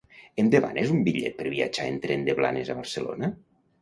Em 0.43 0.47
demanes 0.55 0.93
un 0.95 1.03
bitllet 1.09 1.37
per 1.41 1.47
viatjar 1.55 1.85
en 1.91 2.01
tren 2.07 2.25
de 2.31 2.39
Blanes 2.41 2.73
a 2.73 2.79
Barcelona? 2.83 3.35